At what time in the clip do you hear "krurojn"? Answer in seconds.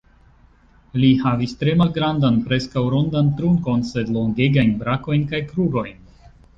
5.55-6.07